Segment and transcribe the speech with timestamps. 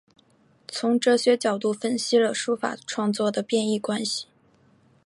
[0.67, 4.25] 从哲学角度分析了书法创作的变易关系。